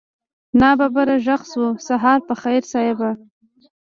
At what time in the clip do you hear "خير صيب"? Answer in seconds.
2.41-2.99